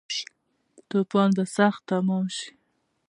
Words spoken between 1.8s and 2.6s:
تمام شی